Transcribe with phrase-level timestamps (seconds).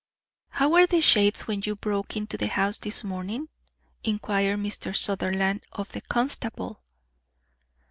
[0.53, 3.49] "How were the shades when you broke into the house this morning?"
[4.03, 4.95] inquired Mr.
[4.95, 6.81] Sutherland of the constable.